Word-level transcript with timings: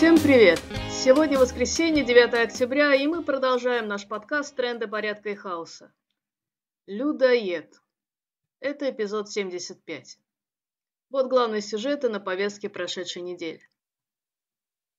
Всем 0.00 0.16
привет! 0.16 0.58
Сегодня 0.90 1.38
воскресенье, 1.38 2.02
9 2.02 2.32
октября, 2.32 2.94
и 2.94 3.06
мы 3.06 3.22
продолжаем 3.22 3.86
наш 3.86 4.08
подкаст 4.08 4.56
«Тренды 4.56 4.88
порядка 4.88 5.28
и 5.28 5.34
хаоса». 5.34 5.92
Людоед. 6.86 7.78
Это 8.60 8.88
эпизод 8.88 9.28
75. 9.28 10.18
Вот 11.10 11.26
главные 11.26 11.60
сюжеты 11.60 12.08
на 12.08 12.18
повестке 12.18 12.70
прошедшей 12.70 13.20
недели. 13.20 13.60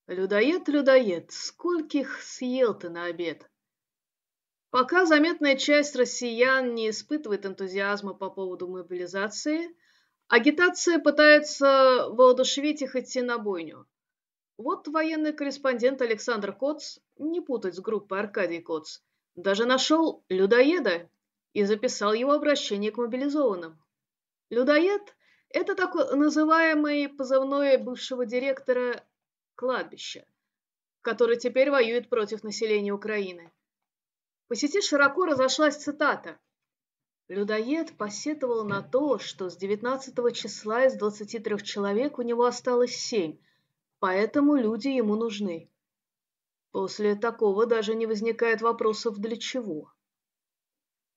Людоед, 0.06 0.68
людоед, 0.68 1.32
скольких 1.32 2.22
съел 2.22 2.76
ты 2.76 2.90
на 2.90 3.06
обед? 3.06 3.50
Пока 4.70 5.08
заметная 5.08 5.56
часть 5.56 5.96
россиян 5.96 6.76
не 6.76 6.92
испытывает 6.92 7.48
энтузиазма 7.48 8.14
по 8.14 8.30
поводу 8.30 8.68
мобилизации, 8.68 9.76
агитация 10.28 11.00
пытается 11.00 12.06
воодушевить 12.12 12.84
их 12.84 12.96
идти 12.96 13.24
на 13.24 13.40
бойню. 13.40 13.88
Вот 14.62 14.88
военный 14.88 15.34
корреспондент 15.34 16.04
Александр 16.04 16.54
Коц, 16.54 17.00
не 17.18 17.42
путать 17.42 17.74
с 17.74 17.80
группой 17.80 18.20
Аркадий 18.20 18.62
Коц, 18.62 19.00
даже 19.34 19.66
нашел 19.66 20.24
людоеда 20.30 21.10
и 21.54 21.64
записал 21.64 22.14
его 22.14 22.34
обращение 22.34 22.92
к 22.92 22.98
мобилизованным. 22.98 23.82
Людоед– 24.52 25.16
это 25.50 25.74
так 25.74 25.96
называемый 25.96 27.10
позывной 27.10 27.78
бывшего 27.78 28.28
директора 28.28 29.04
кладбища, 29.56 30.28
который 31.02 31.38
теперь 31.38 31.72
воюет 31.72 32.08
против 32.08 32.44
населения 32.44 32.92
Украины. 32.92 33.52
По 34.48 34.56
сети 34.56 34.80
широко 34.80 35.26
разошлась 35.26 35.78
цитата. 35.78 36.38
Людоед 37.30 37.98
посетовал 37.98 38.64
на 38.64 38.84
то, 38.84 39.18
что 39.18 39.50
с 39.50 39.58
19 39.58 40.36
числа 40.36 40.86
из 40.86 40.94
23 40.94 41.64
человек 41.64 42.20
у 42.20 42.22
него 42.22 42.46
осталось 42.46 42.96
7, 42.96 43.40
поэтому 44.02 44.56
люди 44.56 44.88
ему 44.88 45.16
нужны. 45.16 45.70
После 46.72 47.16
такого 47.16 47.68
даже 47.68 47.94
не 47.94 48.08
возникает 48.08 48.62
вопросов 48.62 49.20
«для 49.20 49.38
чего?». 49.38 49.94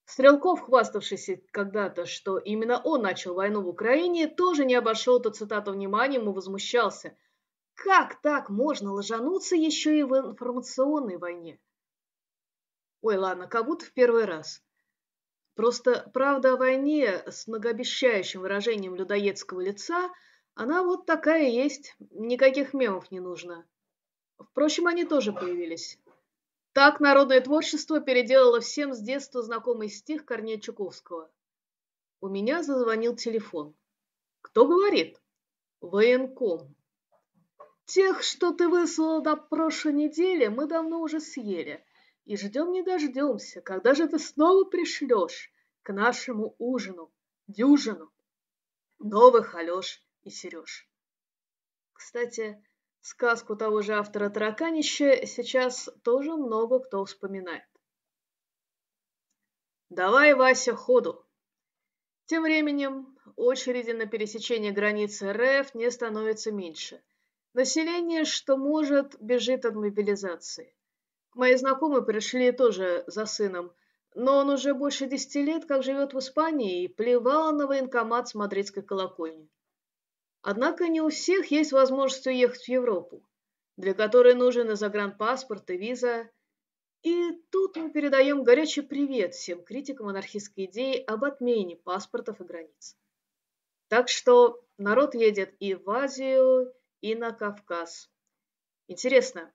Стрелков, 0.04 0.60
хваставшийся 0.60 1.40
когда-то, 1.50 2.04
что 2.04 2.36
именно 2.36 2.78
он 2.82 3.00
начал 3.00 3.34
войну 3.34 3.62
в 3.62 3.68
Украине, 3.68 4.28
тоже 4.28 4.66
не 4.66 4.74
обошел 4.74 5.18
эту 5.18 5.30
цитату 5.30 5.72
вниманием 5.72 6.28
и 6.28 6.32
возмущался. 6.34 7.16
Как 7.74 8.20
так 8.20 8.50
можно 8.50 8.92
лжануться 8.92 9.56
еще 9.56 9.98
и 9.98 10.02
в 10.02 10.14
информационной 10.14 11.16
войне? 11.16 11.58
Ой, 13.00 13.16
ладно, 13.16 13.46
как 13.46 13.64
будто 13.64 13.86
в 13.86 13.92
первый 13.94 14.26
раз. 14.26 14.62
Просто 15.54 16.10
правда 16.12 16.52
о 16.52 16.56
войне 16.58 17.22
с 17.26 17.46
многообещающим 17.46 18.42
выражением 18.42 18.94
людоедского 18.94 19.62
лица, 19.62 20.10
она 20.54 20.84
вот 20.84 21.04
такая 21.04 21.48
есть, 21.48 21.96
никаких 22.10 22.74
мемов 22.74 23.10
не 23.10 23.20
нужно. 23.20 23.66
Впрочем, 24.38 24.86
они 24.86 25.04
тоже 25.04 25.32
появились. 25.32 25.98
Так 26.72 27.00
народное 27.00 27.40
творчество 27.40 28.00
переделало 28.00 28.60
всем 28.60 28.94
с 28.94 29.00
детства 29.00 29.42
знакомый 29.42 29.88
стих 29.88 30.24
Корнея 30.24 30.58
Чуковского. 30.58 31.30
У 32.20 32.28
меня 32.28 32.62
зазвонил 32.62 33.16
телефон. 33.16 33.74
Кто 34.42 34.66
говорит? 34.66 35.20
Военком. 35.80 36.74
Тех, 37.84 38.22
что 38.22 38.52
ты 38.52 38.68
выслал 38.68 39.22
на 39.22 39.36
прошлой 39.36 39.92
неделе, 39.92 40.50
мы 40.50 40.66
давно 40.66 41.00
уже 41.00 41.20
съели 41.20 41.84
и 42.24 42.36
ждем 42.36 42.72
не 42.72 42.82
дождемся, 42.82 43.60
когда 43.60 43.94
же 43.94 44.08
ты 44.08 44.18
снова 44.18 44.64
пришлешь 44.64 45.52
к 45.82 45.92
нашему 45.92 46.54
ужину, 46.58 47.12
дюжину, 47.46 48.10
новых 48.98 49.54
Алеш 49.54 50.03
и 50.24 50.30
Сереж. 50.30 50.88
Кстати, 51.92 52.62
сказку 53.00 53.56
того 53.56 53.82
же 53.82 53.94
автора 53.94 54.30
«Тараканище» 54.30 55.26
сейчас 55.26 55.88
тоже 56.02 56.34
много 56.36 56.80
кто 56.80 57.04
вспоминает. 57.04 57.68
Давай, 59.90 60.34
Вася, 60.34 60.74
ходу. 60.74 61.24
Тем 62.26 62.42
временем 62.42 63.16
очереди 63.36 63.90
на 63.90 64.06
пересечение 64.06 64.72
границы 64.72 65.32
РФ 65.32 65.74
не 65.74 65.90
становится 65.90 66.50
меньше. 66.50 67.02
Население, 67.52 68.24
что 68.24 68.56
может, 68.56 69.20
бежит 69.20 69.64
от 69.64 69.74
мобилизации. 69.74 70.74
Мои 71.34 71.54
знакомые 71.56 72.02
пришли 72.02 72.50
тоже 72.50 73.04
за 73.06 73.26
сыном, 73.26 73.72
но 74.14 74.38
он 74.38 74.48
уже 74.48 74.72
больше 74.72 75.06
десяти 75.06 75.42
лет 75.42 75.66
как 75.66 75.82
живет 75.82 76.14
в 76.14 76.18
Испании 76.18 76.84
и 76.84 76.88
плевал 76.88 77.52
на 77.52 77.66
военкомат 77.66 78.28
с 78.28 78.34
мадридской 78.34 78.82
колокольни. 78.82 79.50
Однако 80.46 80.88
не 80.88 81.00
у 81.00 81.08
всех 81.08 81.50
есть 81.50 81.72
возможность 81.72 82.26
уехать 82.26 82.64
в 82.64 82.68
Европу, 82.68 83.26
для 83.78 83.94
которой 83.94 84.34
нужен 84.34 84.70
и 84.70 84.74
загранпаспорт, 84.74 85.70
и 85.70 85.78
виза. 85.78 86.28
И 87.02 87.32
тут 87.50 87.76
мы 87.76 87.90
передаем 87.90 88.44
горячий 88.44 88.82
привет 88.82 89.32
всем 89.32 89.64
критикам 89.64 90.08
анархистской 90.08 90.66
идеи 90.66 91.02
об 91.02 91.24
отмене 91.24 91.76
паспортов 91.76 92.42
и 92.42 92.44
границ. 92.44 92.94
Так 93.88 94.10
что 94.10 94.62
народ 94.76 95.14
едет 95.14 95.54
и 95.60 95.74
в 95.74 95.88
Азию, 95.88 96.70
и 97.00 97.14
на 97.14 97.32
Кавказ. 97.32 98.10
Интересно, 98.86 99.50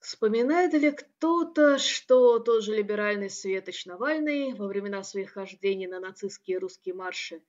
Вспоминает 0.00 0.74
ли 0.74 0.90
кто-то, 0.90 1.78
что 1.78 2.38
тот 2.38 2.62
же 2.62 2.76
либеральный 2.76 3.30
Светоч 3.30 3.86
Навальный 3.86 4.52
во 4.52 4.66
времена 4.66 5.02
своих 5.02 5.32
хождений 5.32 5.86
на 5.86 5.98
нацистские 5.98 6.58
русские 6.58 6.94
марши 6.94 7.42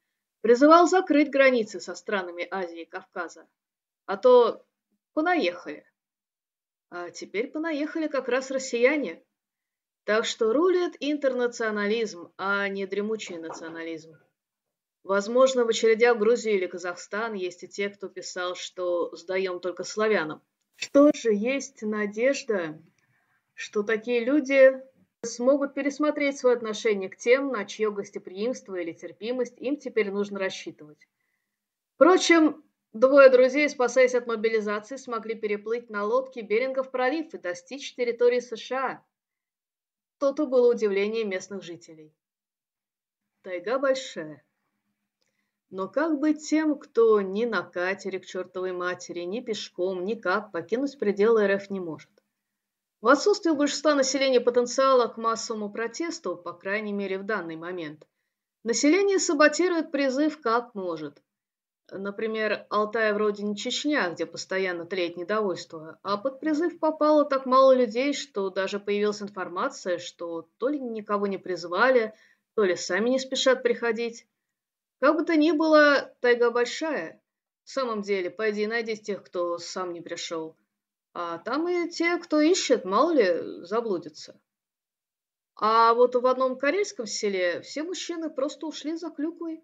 призывал 0.46 0.88
закрыть 0.88 1.32
границы 1.32 1.80
со 1.80 1.96
странами 1.96 2.48
Азии 2.52 2.82
и 2.82 2.86
Кавказа? 2.86 3.48
А 4.06 4.16
то 4.16 4.64
понаехали. 5.14 5.84
А 6.92 7.10
теперь 7.10 7.48
понаехали 7.48 8.08
как 8.08 8.28
раз 8.28 8.52
россияне. 8.52 9.24
Так 10.04 10.24
что 10.24 10.54
рулит 10.54 10.98
интернационализм, 11.00 12.32
а 12.38 12.68
не 12.68 12.86
дремучий 12.86 13.40
национализм. 13.40 14.20
Возможно, 15.02 15.66
в 15.66 15.70
очередях 15.70 16.20
Грузии 16.20 16.54
или 16.54 16.68
Казахстан 16.68 17.34
есть 17.34 17.64
и 17.64 17.68
те, 17.68 17.90
кто 17.90 18.08
писал, 18.08 18.54
что 18.54 19.16
сдаем 19.16 19.60
только 19.60 19.84
славянам. 19.84 20.44
Что 20.76 21.12
же, 21.12 21.34
есть 21.34 21.82
надежда, 21.82 22.80
что 23.56 23.82
такие 23.82 24.24
люди 24.24 24.80
смогут 25.26 25.74
пересмотреть 25.74 26.38
свое 26.38 26.56
отношение 26.56 27.10
к 27.10 27.18
тем, 27.18 27.50
на 27.52 27.66
чье 27.66 27.92
гостеприимство 27.92 28.76
или 28.76 28.94
терпимость 28.94 29.58
им 29.58 29.78
теперь 29.78 30.12
нужно 30.12 30.40
рассчитывать. 30.40 31.08
Впрочем, 31.96 32.64
двое 32.94 33.30
друзей, 33.30 33.70
спасаясь 33.70 34.16
от 34.16 34.28
мобилизации, 34.28 34.96
смогли 34.96 35.36
переплыть 35.36 35.90
на 35.90 36.04
лодке 36.04 36.42
Берингов 36.42 36.92
пролив 36.92 37.34
и 37.34 37.38
достичь 37.38 37.96
территории 37.96 38.40
США. 38.40 39.04
То-то 40.18 40.46
было 40.46 40.72
удивление 40.72 41.26
местных 41.26 41.64
жителей. 41.64 42.14
Тайга 43.42 43.80
большая. 43.80 44.44
Но 45.70 45.90
как 45.90 46.20
быть 46.20 46.48
тем, 46.48 46.80
кто 46.80 47.22
ни 47.22 47.46
на 47.46 47.64
катере 47.64 48.20
к 48.20 48.26
чертовой 48.26 48.72
матери, 48.72 49.22
ни 49.22 49.42
пешком, 49.42 50.06
никак 50.06 50.52
покинуть 50.52 50.98
пределы 50.98 51.48
РФ 51.48 51.70
не 51.70 51.80
может? 51.80 52.10
В 53.06 53.08
отсутствие 53.08 53.54
большинства 53.54 53.94
населения 53.94 54.42
потенциала 54.42 55.08
к 55.08 55.18
массовому 55.18 55.72
протесту, 55.72 56.36
по 56.36 56.54
крайней 56.54 56.92
мере 56.92 57.20
в 57.20 57.24
данный 57.24 57.56
момент, 57.56 58.08
население 58.64 59.20
саботирует 59.20 59.92
призыв 59.92 60.42
как 60.42 60.74
может. 60.74 61.22
Например, 61.92 62.66
Алтай 62.72 63.14
вроде 63.14 63.44
не 63.44 63.56
Чечня, 63.56 64.10
где 64.10 64.26
постоянно 64.26 64.88
тлеет 64.88 65.18
недовольство, 65.18 66.00
а 66.02 66.18
под 66.18 66.40
призыв 66.40 66.80
попало 66.80 67.26
так 67.26 67.46
мало 67.46 67.76
людей, 67.76 68.12
что 68.12 68.50
даже 68.50 68.80
появилась 68.80 69.22
информация, 69.22 70.00
что 70.00 70.50
то 70.58 70.68
ли 70.68 70.80
никого 70.80 71.28
не 71.28 71.38
призвали, 71.38 72.16
то 72.56 72.64
ли 72.64 72.76
сами 72.76 73.12
не 73.12 73.20
спешат 73.20 73.62
приходить. 73.62 74.26
Как 75.00 75.16
бы 75.16 75.24
то 75.24 75.36
ни 75.36 75.52
было, 75.52 76.12
тайга 76.22 76.50
большая. 76.50 77.22
В 77.66 77.70
самом 77.70 78.02
деле, 78.02 78.32
пойди 78.32 78.66
найди 78.66 78.98
тех, 78.98 79.24
кто 79.24 79.60
сам 79.60 79.94
не 79.94 80.02
пришел. 80.02 80.58
А 81.18 81.38
там 81.38 81.66
и 81.70 81.90
те, 81.90 82.18
кто 82.18 82.42
ищет, 82.42 82.84
мало 82.84 83.12
ли, 83.12 83.64
заблудятся. 83.64 84.38
А 85.56 85.94
вот 85.94 86.14
в 86.14 86.28
одном 86.28 86.58
карельском 86.58 87.06
селе 87.06 87.62
все 87.62 87.84
мужчины 87.84 88.30
просто 88.30 88.68
ушли 88.68 88.98
за 88.98 89.10
клюквой. 89.12 89.64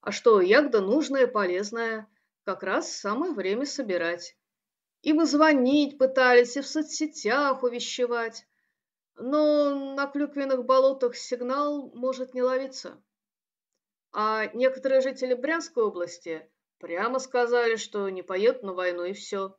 А 0.00 0.10
что, 0.10 0.40
ягода 0.40 0.80
нужная, 0.80 1.28
полезная, 1.28 2.08
как 2.42 2.64
раз 2.64 2.90
самое 2.90 3.32
время 3.32 3.66
собирать. 3.66 4.36
Им 5.02 5.24
звонить 5.24 5.96
пытались, 5.96 6.56
и 6.56 6.60
в 6.60 6.66
соцсетях 6.66 7.62
увещевать. 7.62 8.44
Но 9.14 9.94
на 9.94 10.08
клюквенных 10.08 10.64
болотах 10.64 11.14
сигнал 11.14 11.92
может 11.94 12.34
не 12.34 12.42
ловиться. 12.42 13.00
А 14.12 14.46
некоторые 14.46 15.02
жители 15.02 15.34
Брянской 15.34 15.84
области 15.84 16.50
прямо 16.78 17.20
сказали, 17.20 17.76
что 17.76 18.08
не 18.08 18.22
поедут 18.22 18.64
на 18.64 18.72
войну 18.72 19.04
и 19.04 19.12
все. 19.12 19.56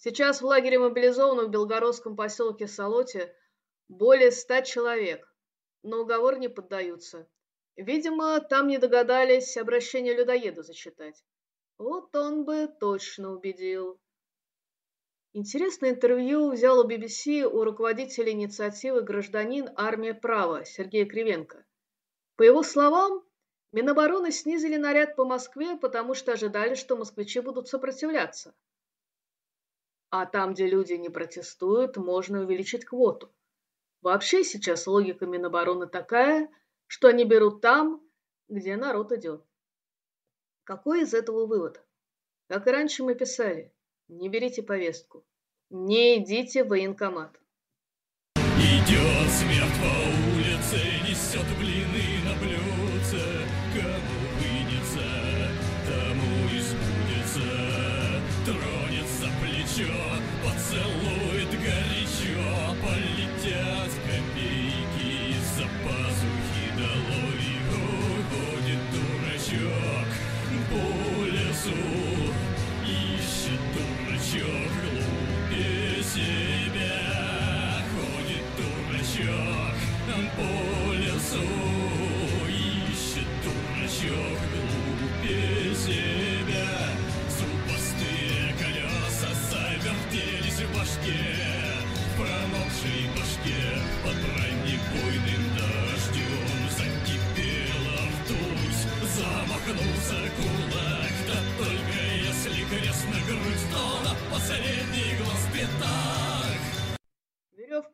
Сейчас 0.00 0.40
в 0.40 0.46
лагере 0.46 0.78
мобилизованных 0.78 1.48
в 1.48 1.50
белгородском 1.50 2.14
поселке 2.14 2.68
Солоте 2.68 3.34
более 3.88 4.30
ста 4.30 4.62
человек, 4.62 5.28
но 5.82 6.02
уговор 6.02 6.38
не 6.38 6.48
поддаются. 6.48 7.28
Видимо, 7.74 8.38
там 8.38 8.68
не 8.68 8.78
догадались 8.78 9.56
обращение 9.56 10.14
людоеда 10.14 10.62
зачитать. 10.62 11.24
Вот 11.78 12.14
он 12.14 12.44
бы 12.44 12.68
точно 12.78 13.32
убедил. 13.32 14.00
Интересное 15.32 15.90
интервью 15.90 16.52
взял 16.52 16.78
у 16.78 16.88
BBC 16.88 17.42
у 17.42 17.64
руководителя 17.64 18.30
инициативы 18.30 19.02
«Гражданин. 19.02 19.68
Армия. 19.74 20.14
Право» 20.14 20.64
Сергея 20.64 21.06
Кривенко. 21.06 21.64
По 22.36 22.44
его 22.44 22.62
словам, 22.62 23.24
Минобороны 23.72 24.30
снизили 24.30 24.76
наряд 24.76 25.16
по 25.16 25.24
Москве, 25.24 25.76
потому 25.76 26.14
что 26.14 26.32
ожидали, 26.32 26.74
что 26.76 26.96
москвичи 26.96 27.40
будут 27.40 27.66
сопротивляться. 27.66 28.54
А 30.10 30.26
там, 30.26 30.54
где 30.54 30.66
люди 30.66 30.94
не 30.94 31.10
протестуют, 31.10 31.96
можно 31.96 32.40
увеличить 32.40 32.84
квоту. 32.84 33.30
Вообще 34.00 34.44
сейчас 34.44 34.86
логика 34.86 35.26
Минобороны 35.26 35.86
такая, 35.86 36.48
что 36.86 37.08
они 37.08 37.24
берут 37.24 37.60
там, 37.60 38.02
где 38.48 38.76
народ 38.76 39.12
идет. 39.12 39.44
Какой 40.64 41.02
из 41.02 41.14
этого 41.14 41.46
вывод? 41.46 41.82
Как 42.46 42.66
и 42.66 42.70
раньше 42.70 43.02
мы 43.02 43.14
писали, 43.14 43.72
не 44.08 44.28
берите 44.28 44.62
повестку, 44.62 45.26
не 45.68 46.18
идите 46.18 46.64
в 46.64 46.68
военкомат. 46.68 47.38
Идет 48.36 49.17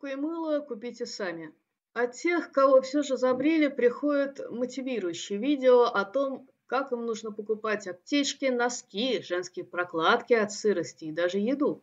Веревку 0.05 0.07
и 0.07 0.15
мыло 0.17 0.61
купите 0.61 1.07
сами. 1.07 1.55
От 1.95 2.13
тех, 2.13 2.53
кого 2.53 2.83
все 2.83 3.03
же 3.03 3.17
забрили, 3.17 3.69
приходит 3.69 4.41
мотивирующее 4.51 5.39
видео 5.39 5.85
о 5.85 6.05
том, 6.05 6.49
как 6.67 6.93
им 6.93 7.07
нужно 7.07 7.33
покупать 7.33 7.87
аптечки, 7.87 8.47
носки, 8.47 9.23
женские 9.23 9.65
прокладки 9.65 10.35
от 10.35 10.53
сырости 10.53 11.07
и 11.07 11.13
даже 11.13 11.39
еду. 11.39 11.83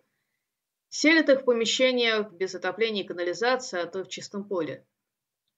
Селят 0.89 1.29
их 1.29 1.41
в 1.41 1.45
помещениях 1.45 2.31
без 2.31 2.53
отопления 2.53 3.03
и 3.03 3.07
канализации, 3.07 3.79
а 3.79 3.87
то 3.87 4.03
в 4.03 4.09
чистом 4.09 4.43
поле. 4.43 4.85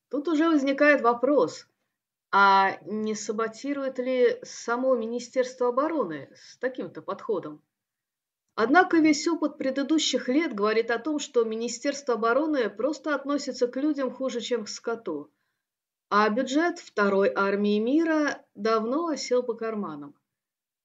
Тут 0.09 0.27
уже 0.27 0.47
возникает 0.47 1.01
вопрос, 1.01 1.67
а 2.31 2.77
не 2.85 3.15
саботирует 3.15 3.97
ли 3.97 4.39
само 4.43 4.95
Министерство 4.95 5.69
обороны 5.69 6.29
с 6.35 6.57
таким-то 6.57 7.01
подходом? 7.01 7.61
Однако 8.55 8.97
весь 8.97 9.27
опыт 9.27 9.57
предыдущих 9.57 10.29
лет 10.29 10.53
говорит 10.53 10.91
о 10.91 10.99
том, 10.99 11.17
что 11.17 11.43
Министерство 11.43 12.13
обороны 12.13 12.69
просто 12.69 13.15
относится 13.15 13.67
к 13.67 13.75
людям 13.77 14.11
хуже, 14.11 14.41
чем 14.41 14.65
к 14.65 14.69
скоту, 14.69 15.31
а 16.09 16.29
бюджет 16.29 16.77
второй 16.77 17.31
армии 17.33 17.79
мира 17.79 18.45
давно 18.53 19.07
осел 19.07 19.41
по 19.41 19.55
карманам. 19.55 20.15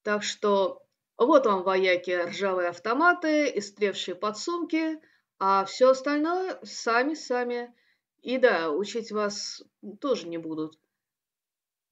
Так 0.03 0.23
что 0.23 0.82
вот 1.19 1.44
вам, 1.44 1.62
вояки, 1.62 2.12
ржавые 2.12 2.70
автоматы, 2.70 3.53
истревшие 3.55 4.15
подсумки, 4.15 4.99
а 5.38 5.67
все 5.67 5.91
остальное 5.91 6.59
сами-сами. 6.62 7.75
И 8.23 8.38
да, 8.38 8.70
учить 8.70 9.12
вас 9.12 9.62
тоже 10.00 10.26
не 10.29 10.38
будут. 10.38 10.79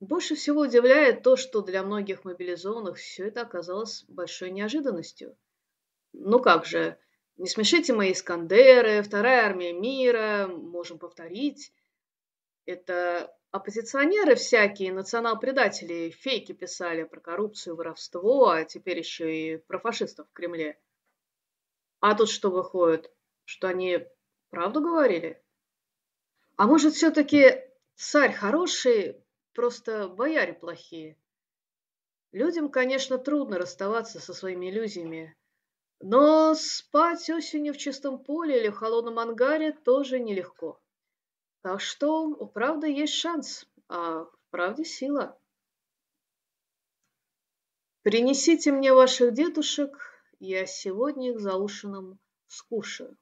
Больше 0.00 0.34
всего 0.34 0.62
удивляет 0.62 1.22
то, 1.22 1.36
что 1.36 1.60
для 1.60 1.82
многих 1.82 2.24
мобилизованных 2.24 2.96
все 2.96 3.28
это 3.28 3.42
оказалось 3.42 4.04
большой 4.08 4.50
неожиданностью. 4.50 5.36
Ну 6.18 6.40
как 6.40 6.64
же, 6.64 6.98
не 7.36 7.46
смешите 7.46 7.92
мои 7.92 8.12
Искандеры, 8.12 9.02
вторая 9.02 9.44
армия 9.44 9.74
мира, 9.74 10.48
можем 10.48 10.98
повторить. 10.98 11.74
Это 12.64 13.36
оппозиционеры 13.50 14.34
всякие, 14.34 14.94
национал-предатели, 14.94 16.08
фейки 16.08 16.52
писали 16.52 17.04
про 17.04 17.20
коррупцию, 17.20 17.76
воровство, 17.76 18.48
а 18.48 18.64
теперь 18.64 18.98
еще 18.98 19.36
и 19.36 19.56
про 19.58 19.78
фашистов 19.78 20.26
в 20.28 20.32
Кремле. 20.32 20.80
А 22.00 22.14
тут 22.14 22.30
что 22.30 22.50
выходит? 22.50 23.12
Что 23.44 23.68
они 23.68 24.06
правду 24.48 24.80
говорили? 24.80 25.42
А 26.56 26.66
может, 26.66 26.94
все-таки 26.94 27.62
царь 27.94 28.32
хороший, 28.32 29.22
просто 29.52 30.08
бояре 30.08 30.54
плохие? 30.54 31.18
Людям, 32.32 32.70
конечно, 32.70 33.18
трудно 33.18 33.58
расставаться 33.58 34.18
со 34.18 34.32
своими 34.32 34.70
иллюзиями, 34.70 35.36
но 36.00 36.54
спать 36.54 37.28
осенью 37.30 37.74
в 37.74 37.78
чистом 37.78 38.18
поле 38.18 38.60
или 38.60 38.68
в 38.68 38.76
холодном 38.76 39.18
ангаре 39.18 39.72
тоже 39.72 40.18
нелегко. 40.18 40.80
Так 41.62 41.80
что 41.80 42.24
у 42.24 42.46
правды 42.46 42.88
есть 42.92 43.14
шанс, 43.14 43.66
а 43.88 44.24
в 44.24 44.38
правде 44.50 44.84
сила. 44.84 45.38
Принесите 48.02 48.70
мне 48.70 48.92
ваших 48.92 49.32
дедушек, 49.32 49.98
я 50.38 50.66
сегодня 50.66 51.32
их 51.32 51.40
за 51.40 51.56
ужином 51.56 52.20
скушаю. 52.46 53.16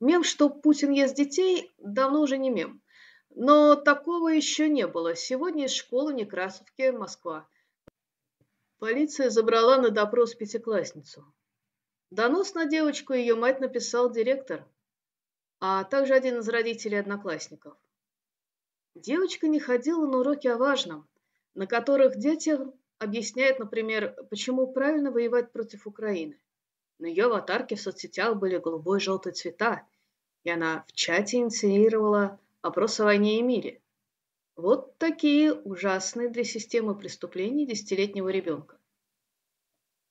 Мем, 0.00 0.22
что 0.22 0.50
Путин 0.50 0.90
ест 0.90 1.14
детей, 1.16 1.72
давно 1.78 2.20
уже 2.20 2.36
не 2.36 2.50
мем. 2.50 2.82
Но 3.30 3.74
такого 3.74 4.28
еще 4.28 4.68
не 4.68 4.86
было. 4.86 5.16
Сегодня 5.16 5.64
из 5.64 5.72
школы 5.72 6.12
Некрасовки, 6.12 6.90
Москва. 6.90 7.48
Полиция 8.78 9.30
забрала 9.30 9.78
на 9.78 9.90
допрос 9.90 10.34
пятиклассницу. 10.34 11.24
Донос 12.14 12.54
на 12.54 12.64
девочку 12.64 13.12
ее 13.12 13.34
мать 13.34 13.58
написал 13.58 14.08
директор, 14.08 14.64
а 15.58 15.82
также 15.82 16.14
один 16.14 16.38
из 16.38 16.48
родителей 16.48 17.00
одноклассников. 17.00 17.76
Девочка 18.94 19.48
не 19.48 19.58
ходила 19.58 20.06
на 20.06 20.18
уроки 20.18 20.46
о 20.46 20.56
важном, 20.56 21.08
на 21.54 21.66
которых 21.66 22.16
дети 22.16 22.56
объясняют, 23.00 23.58
например, 23.58 24.14
почему 24.30 24.72
правильно 24.72 25.10
воевать 25.10 25.50
против 25.50 25.88
Украины. 25.88 26.38
На 27.00 27.06
ее 27.06 27.24
аватарке 27.24 27.74
в 27.74 27.80
соцсетях 27.80 28.36
были 28.36 28.58
голубой 28.58 28.98
и 28.98 29.00
желтый 29.00 29.32
цвета, 29.32 29.84
и 30.44 30.50
она 30.50 30.84
в 30.86 30.92
чате 30.92 31.38
инициировала 31.38 32.38
вопрос 32.62 33.00
о 33.00 33.06
войне 33.06 33.40
и 33.40 33.42
мире. 33.42 33.82
Вот 34.54 34.98
такие 34.98 35.52
ужасные 35.52 36.28
для 36.28 36.44
системы 36.44 36.96
преступлений 36.96 37.66
десятилетнего 37.66 38.28
ребенка. 38.28 38.78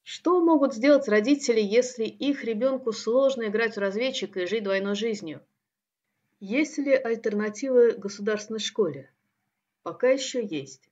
Что 0.04 0.42
могут 0.42 0.74
сделать 0.74 1.08
родители, 1.08 1.62
если 1.62 2.04
их 2.04 2.44
ребенку 2.44 2.92
сложно 2.92 3.48
играть 3.48 3.76
в 3.76 3.80
разведчика 3.80 4.42
и 4.42 4.46
жить 4.46 4.64
двойной 4.64 4.96
жизнью? 4.96 5.42
Есть 6.42 6.78
ли 6.78 6.94
альтернативы 6.94 7.94
государственной 7.94 8.60
школе? 8.60 9.10
Пока 9.82 10.10
еще 10.10 10.46
есть. 10.46 10.90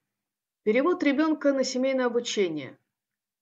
Перевод 0.63 1.03
ребенка 1.03 1.51
на 1.51 1.65
семейное 1.65 2.05
обучение. 2.05 2.77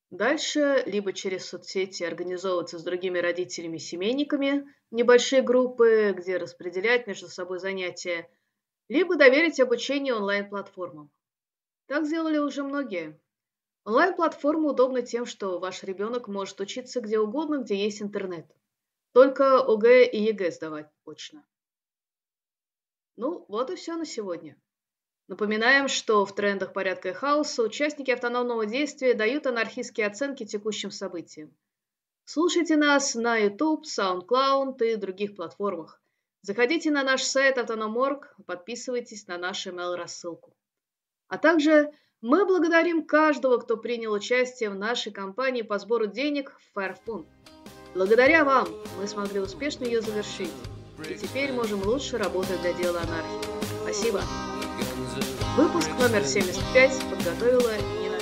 Дальше 0.10 0.82
либо 0.88 1.14
через 1.14 1.46
соцсети 1.46 2.02
организовываться 2.02 2.80
с 2.80 2.84
другими 2.84 3.20
родителями-семейниками, 3.20 4.74
небольшие 4.90 5.44
группы, 5.44 6.16
где 6.18 6.38
распределять 6.38 7.06
между 7.06 7.28
собой 7.28 7.60
занятия, 7.60 8.28
либо 8.88 9.18
доверить 9.18 9.60
обучение 9.60 10.16
онлайн-платформам. 10.16 11.12
Так 11.86 12.06
сделали 12.06 12.40
уже 12.40 12.64
многие. 12.64 13.20
Онлайн-платформа 13.90 14.70
удобна 14.70 15.02
тем, 15.02 15.26
что 15.26 15.58
ваш 15.58 15.82
ребенок 15.82 16.28
может 16.28 16.62
учиться 16.62 17.02
где 17.02 17.18
угодно, 17.18 17.64
где 17.64 17.76
есть 17.76 18.04
интернет. 18.04 18.46
Только 19.14 19.58
ОГЭ 19.58 20.06
и 20.06 20.22
ЕГЭ 20.26 20.52
сдавать 20.52 20.92
точно. 21.06 21.44
Ну, 23.16 23.46
вот 23.48 23.72
и 23.72 23.76
все 23.76 23.96
на 23.96 24.06
сегодня. 24.06 24.62
Напоминаем, 25.28 25.88
что 25.88 26.24
в 26.24 26.36
трендах 26.36 26.72
порядка 26.72 27.10
и 27.10 27.14
хаоса 27.14 27.64
участники 27.64 28.12
автономного 28.12 28.68
действия 28.68 29.16
дают 29.16 29.48
анархистские 29.48 30.06
оценки 30.06 30.46
текущим 30.46 30.92
событиям. 30.92 31.58
Слушайте 32.26 32.78
нас 32.78 33.16
на 33.16 33.38
YouTube, 33.38 33.86
SoundCloud 33.88 34.86
и 34.86 34.98
других 34.98 35.36
платформах. 35.36 36.00
Заходите 36.44 36.92
на 36.92 37.02
наш 37.02 37.24
сайт 37.24 37.58
Автономорг, 37.58 38.36
подписывайтесь 38.46 39.26
на 39.26 39.40
нашу 39.40 39.72
email-рассылку. 39.72 40.56
А 41.28 41.40
также 41.40 41.92
мы 42.22 42.46
благодарим 42.46 43.06
каждого, 43.06 43.58
кто 43.58 43.78
принял 43.78 44.12
участие 44.12 44.70
в 44.70 44.76
нашей 44.76 45.12
кампании 45.12 45.62
по 45.62 45.80
сбору 45.80 46.08
денег 46.08 46.54
в 46.60 46.78
Fairphone. 46.78 47.26
Благодаря 47.94 48.44
вам 48.44 48.68
мы 49.00 49.08
смогли 49.08 49.40
успешно 49.40 49.86
ее 49.86 50.02
завершить, 50.02 50.52
и 51.10 51.16
теперь 51.16 51.52
можем 51.54 51.82
лучше 51.84 52.18
работать 52.18 52.62
для 52.62 52.74
дела 52.74 53.02
анархии. 53.02 53.50
Спасибо. 53.84 54.22
Выпуск 55.58 55.90
номер 56.00 56.24
75 56.24 57.02
подготовила 57.10 57.72
Нина. 58.02 58.18